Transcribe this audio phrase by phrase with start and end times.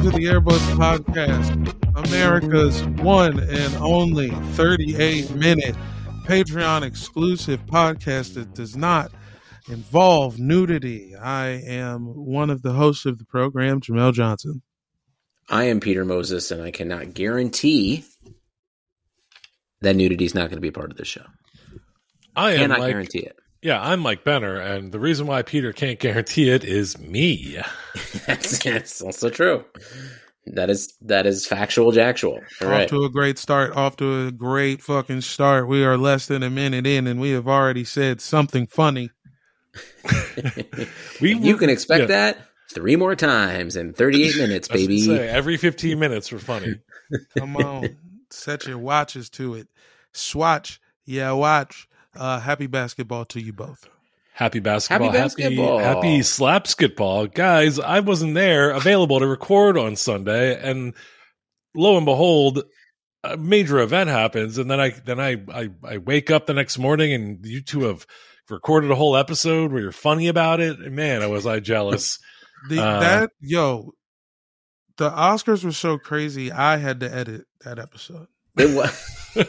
[0.00, 5.76] welcome to the Airbuds Podcast, America's one and only 38 minute
[6.24, 9.12] Patreon exclusive podcast that does not
[9.68, 11.14] involve nudity.
[11.14, 14.62] I am one of the hosts of the program, Jamel Johnson.
[15.50, 18.06] I am Peter Moses, and I cannot guarantee
[19.82, 21.26] that nudity is not going to be a part of this show.
[22.34, 23.36] I am Cannot Mike, guarantee it.
[23.62, 27.58] Yeah, I'm Mike Benner, and the reason why Peter can't guarantee it is me.
[28.26, 29.66] that's, that's also true.
[30.46, 32.40] That is that is factual jactual.
[32.62, 32.88] All off right.
[32.88, 33.76] to a great start.
[33.76, 35.68] Off to a great fucking start.
[35.68, 39.10] We are less than a minute in, and we have already said something funny.
[41.20, 42.06] We you can expect yeah.
[42.06, 42.38] that
[42.72, 45.00] three more times in 38 minutes, I was gonna baby.
[45.02, 46.76] say, every 15 minutes we're funny.
[47.36, 47.98] Come on,
[48.30, 49.68] set your watches to it.
[50.12, 51.89] Swatch, yeah, watch.
[52.16, 53.88] Uh, happy basketball to you both.
[54.32, 55.10] Happy basketball.
[55.10, 55.78] Happy basketball.
[55.78, 57.32] Happy, happy slapsketball.
[57.32, 60.94] Guys, I wasn't there available to record on Sunday, and
[61.74, 62.62] lo and behold,
[63.22, 66.78] a major event happens, and then I then I, I I wake up the next
[66.78, 68.06] morning and you two have
[68.48, 70.78] recorded a whole episode where you're funny about it.
[70.78, 72.18] And man, I was I jealous.
[72.68, 73.92] The, Uh, that yo,
[74.98, 76.52] the Oscars were so crazy.
[76.52, 78.26] I had to edit that episode.
[78.58, 79.19] It was, it was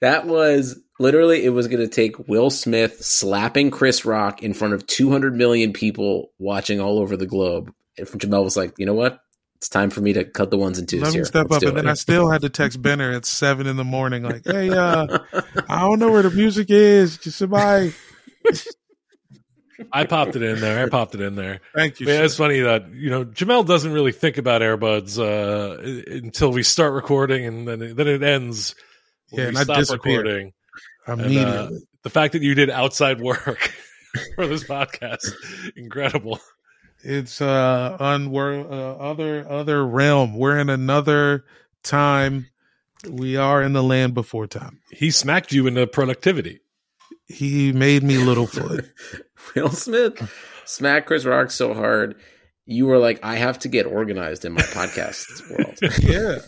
[0.00, 4.74] that was literally it was going to take Will Smith slapping Chris Rock in front
[4.74, 7.72] of 200 million people watching all over the globe.
[7.98, 9.20] And Jamel was like, you know what?
[9.56, 11.24] It's time for me to cut the ones and twos Let me here.
[11.24, 11.88] step Let's up, and then.
[11.88, 15.20] I still had to text Benner at seven in the morning, like, "Hey, uh,
[15.68, 17.16] I don't know where the music is.
[17.18, 17.92] Just somebody,
[19.92, 20.84] I popped it in there.
[20.84, 21.60] I popped it in there.
[21.74, 26.12] thank you." Yeah, it's funny that you know Jamel doesn't really think about Airbuds uh,
[26.12, 28.74] until we start recording, and then it, then it ends.
[29.30, 30.18] Yeah, and I stop disappear.
[30.18, 30.52] recording.
[31.08, 31.80] Immediately.
[32.02, 33.72] The fact that you did outside work
[34.34, 35.32] for this podcast,
[35.76, 36.38] incredible.
[37.02, 40.36] It's uh unwor- uh, other other realm.
[40.36, 41.44] We're in another
[41.82, 42.46] time.
[43.08, 44.80] We are in the land before time.
[44.92, 46.60] He smacked you into productivity.
[47.26, 48.88] He made me Littlefoot.
[49.54, 50.30] Will Smith
[50.64, 52.16] smacked Chris Rock so hard.
[52.64, 55.78] You were like, I have to get organized in my podcast world.
[56.00, 56.38] yeah,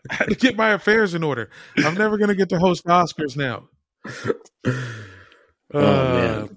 [0.10, 1.50] I had to get my affairs in order.
[1.78, 3.64] I'm never gonna get to host Oscars now.
[5.74, 6.56] Oh, man.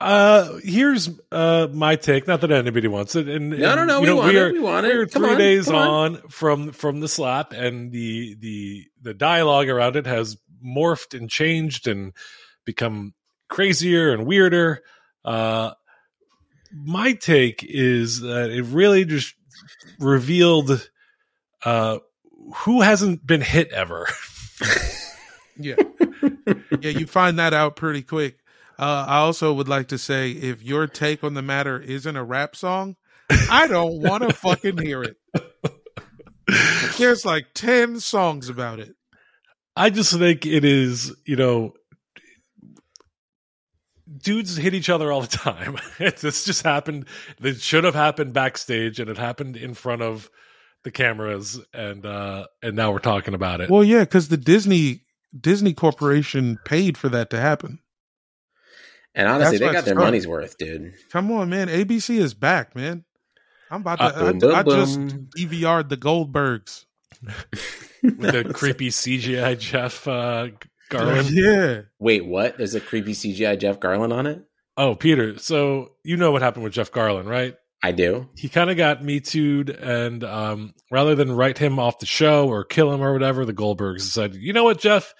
[0.00, 2.26] Uh, here's uh my take.
[2.26, 3.28] Not that anybody wants it.
[3.28, 4.00] And, No, and, no, no.
[4.00, 4.52] We want we're- it.
[4.54, 5.74] We want we're three on, days on.
[6.16, 6.22] on.
[6.28, 11.86] from from the slap, and the the the dialogue around it has morphed and changed
[11.86, 12.12] and
[12.64, 13.14] become
[13.48, 14.82] crazier and weirder.
[15.24, 15.72] Uh,
[16.72, 19.34] my take is that it really just
[19.98, 20.88] revealed
[21.64, 21.98] uh
[22.56, 24.08] who hasn't been hit ever.
[25.58, 25.76] Yeah,
[26.80, 28.38] yeah, you find that out pretty quick.
[28.78, 32.24] Uh, I also would like to say, if your take on the matter isn't a
[32.24, 32.96] rap song,
[33.50, 35.16] I don't want to fucking hear it.
[36.98, 38.94] There's like ten songs about it.
[39.76, 41.74] I just think it is, you know,
[44.16, 45.78] dudes hit each other all the time.
[45.98, 47.06] this just happened.
[47.42, 50.30] It should have happened backstage, and it happened in front of
[50.84, 53.70] the cameras, and uh and now we're talking about it.
[53.70, 55.02] Well, yeah, because the Disney
[55.38, 57.78] Disney Corporation paid for that to happen.
[59.14, 60.04] And honestly, That's they got their fun.
[60.04, 60.94] money's worth, dude.
[61.10, 61.68] Come on, man.
[61.68, 63.04] ABC is back, man.
[63.70, 64.04] I'm about to.
[64.04, 65.28] Uh, I, boom, I boom, just boom.
[65.36, 66.84] DVR'd the Goldbergs.
[68.02, 70.48] With the creepy CGI Jeff uh,
[70.92, 71.30] Garlin.
[71.32, 71.80] Yeah.
[71.98, 72.58] Wait, what?
[72.58, 74.42] There's a creepy CGI Jeff Garlin on it?
[74.76, 75.38] Oh, Peter.
[75.38, 77.54] So you know what happened with Jeff Garlin, right?
[77.84, 78.28] I do.
[78.36, 82.46] he kind of got me too'd and um, rather than write him off the show
[82.48, 85.12] or kill him or whatever the goldbergs said you know what jeff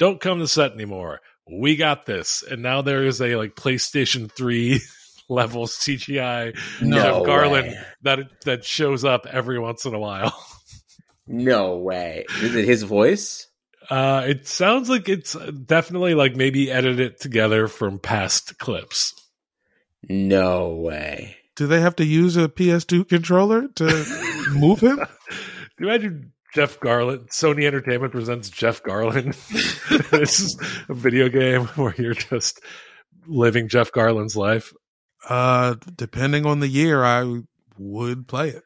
[0.00, 4.28] don't come to set anymore we got this and now there is a like playstation
[4.32, 4.80] 3
[5.28, 7.78] level cgi No jeff garlin way.
[8.02, 10.36] that that shows up every once in a while
[11.28, 12.24] No way.
[12.42, 13.46] Is it his voice?
[13.90, 19.14] Uh it sounds like it's definitely like maybe edited together from past clips
[20.08, 21.36] No way.
[21.56, 23.84] Do they have to use a PS2 controller to
[24.54, 24.96] move him?
[24.96, 25.06] Can
[25.80, 27.28] you imagine Jeff Garlin?
[27.28, 29.34] Sony Entertainment presents Jeff Garlin.
[30.10, 30.58] this is
[30.88, 32.60] a video game where you're just
[33.26, 34.72] living Jeff Garlin's life.
[35.28, 37.42] Uh, depending on the year, I
[37.78, 38.58] would play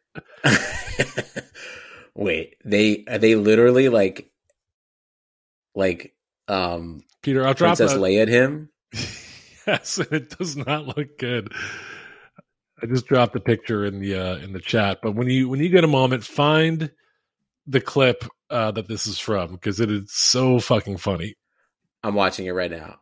[0.44, 1.44] it.
[2.14, 4.30] Wait, they are they literally like
[5.76, 6.14] like
[6.48, 8.00] um Peter, I'll drop Princess that.
[8.00, 8.70] Leia at him?
[9.66, 11.52] yes, it does not look good.
[12.82, 15.60] I just dropped a picture in the uh, in the chat, but when you when
[15.60, 16.90] you get a moment, find
[17.66, 21.34] the clip uh, that this is from because it is so fucking funny.
[22.02, 22.96] I'm watching it right now.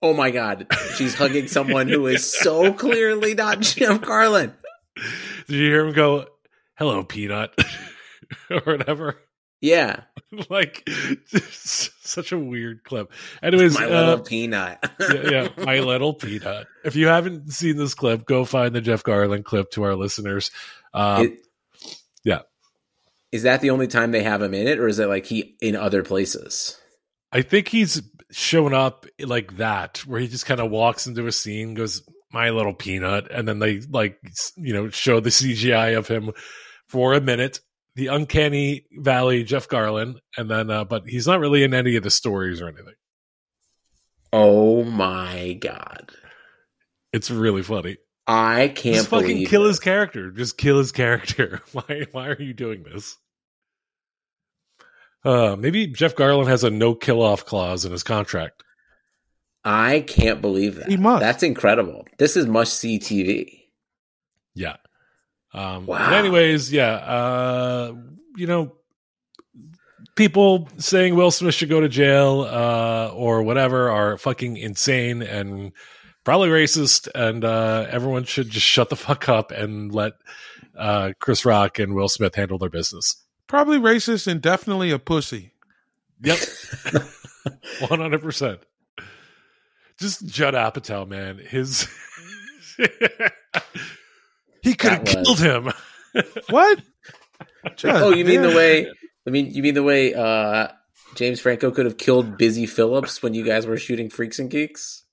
[0.00, 4.54] Oh my god, she's hugging someone who is so clearly not Jim Carlin.
[5.46, 6.26] Did you hear him go,
[6.76, 7.50] "Hello, Peanut,"
[8.50, 9.16] or whatever?
[9.60, 10.02] Yeah,
[10.50, 10.88] like
[11.50, 13.12] such a weird clip.
[13.42, 14.78] Anyways, my uh, little peanut.
[15.00, 16.66] yeah, yeah, my little peanut.
[16.84, 20.50] If you haven't seen this clip, go find the Jeff Garlin clip to our listeners.
[20.94, 21.38] Um, It-
[22.24, 22.40] yeah.
[23.32, 25.56] Is that the only time they have him in it, or is it like he
[25.60, 26.78] in other places?
[27.30, 28.00] I think he's
[28.30, 32.02] shown up like that, where he just kind of walks into a scene, goes,
[32.32, 34.18] "My little peanut," and then they like
[34.56, 36.30] you know show the CGI of him
[36.86, 37.60] for a minute,
[37.98, 42.02] the uncanny valley Jeff Garlin, and then uh, but he's not really in any of
[42.04, 42.94] the stories or anything.
[44.32, 46.10] Oh my god,
[47.12, 47.96] It's really funny.
[48.26, 49.68] I can't Just fucking believe kill it.
[49.68, 50.30] his character.
[50.30, 51.60] Just kill his character.
[51.72, 52.06] Why?
[52.12, 53.16] Why are you doing this?
[55.24, 58.62] Uh, maybe Jeff Garlin has a no kill off clause in his contract.
[59.64, 60.88] I can't believe that.
[60.88, 61.20] He must.
[61.20, 62.06] That's incredible.
[62.18, 63.62] This is must see TV.
[64.54, 64.76] Yeah.
[65.52, 65.98] Um, Wow.
[65.98, 66.92] But anyways, yeah.
[66.92, 67.94] Uh,
[68.36, 68.72] you know,
[70.14, 75.72] people saying Will Smith should go to jail uh, or whatever are fucking insane and
[76.24, 80.12] probably racist, and uh, everyone should just shut the fuck up and let
[80.76, 83.24] uh, Chris Rock and Will Smith handle their business.
[83.46, 85.52] Probably racist and definitely a pussy.
[86.22, 86.38] Yep.
[87.88, 88.60] One hundred percent.
[89.98, 91.38] Just Judd Apatow, man.
[91.38, 91.88] His
[94.62, 95.72] he could have killed him.
[96.48, 96.80] What?
[97.84, 98.90] oh, you mean the way?
[99.26, 100.68] I mean, you mean the way uh,
[101.14, 105.04] James Franco could have killed Busy Phillips when you guys were shooting Freaks and Geeks?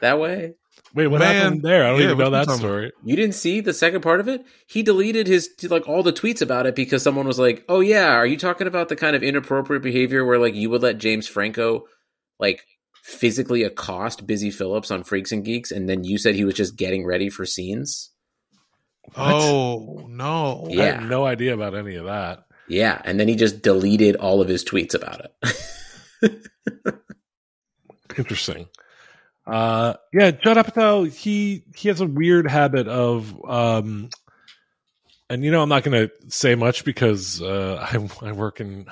[0.00, 0.54] That way?
[0.94, 1.84] Wait, what Man, happened there?
[1.84, 2.92] I don't yeah, even know that talking story.
[3.02, 4.44] You didn't see the second part of it?
[4.66, 8.12] He deleted his like all the tweets about it because someone was like, "Oh yeah,
[8.12, 11.26] are you talking about the kind of inappropriate behavior where like you would let James
[11.26, 11.86] Franco
[12.38, 12.64] like
[13.02, 16.76] physically accost Busy Phillips on Freaks and Geeks and then you said he was just
[16.76, 18.10] getting ready for scenes?"
[19.16, 20.66] Oh no.
[20.70, 21.00] I Yeah.
[21.00, 22.46] had no idea about any of that.
[22.68, 25.20] Yeah, and then he just deleted all of his tweets about
[26.22, 26.50] it.
[28.18, 28.68] Interesting.
[29.46, 31.12] Uh, yeah, Judd Apatow.
[31.12, 34.08] He he has a weird habit of, um,
[35.28, 37.86] and you know, I'm not going to say much because uh,
[38.22, 38.86] I I work in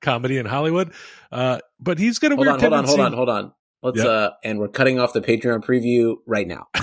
[0.00, 0.92] comedy in Hollywood.
[1.32, 3.52] Uh, but he's got a hold weird on, hold on, hold on, hold on.
[3.82, 4.06] Let's Yep.
[4.06, 6.68] uh and we're cutting off the Patreon preview right now.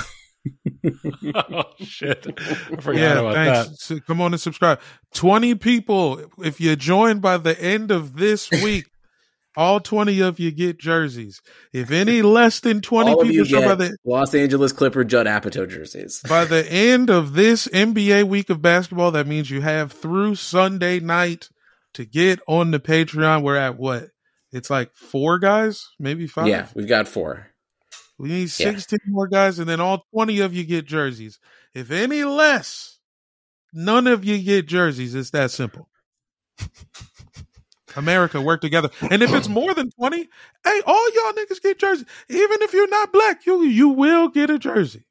[1.35, 2.25] oh shit!
[2.39, 3.69] I forgot Yeah, about thanks.
[3.69, 3.77] that.
[3.79, 4.79] So come on and subscribe.
[5.13, 6.21] 20 people.
[6.43, 8.85] If you join by the end of this week,
[9.55, 11.41] all 20 of you get jerseys.
[11.73, 15.69] If any less than 20 All people show by the Los Angeles Clipper Judd Apatow
[15.69, 16.21] jerseys.
[16.27, 20.99] by the end of this NBA week of basketball, that means you have through Sunday
[20.99, 21.49] night
[21.93, 23.43] to get on the Patreon.
[23.43, 24.07] We're at what?
[24.53, 26.47] It's like four guys, maybe five.
[26.47, 27.47] Yeah, we've got four.
[28.21, 28.77] We need Yeah.
[28.77, 31.39] 16 more guys, and then all 20 of you get jerseys.
[31.73, 32.99] If any less,
[33.73, 35.15] none of you get jerseys.
[35.15, 35.89] It's that simple.
[37.95, 38.91] America, work together.
[39.09, 40.17] And if it's more than 20,
[40.63, 42.05] hey, all y'all niggas get jerseys.
[42.29, 45.03] Even if you're not black, you you will get a jersey.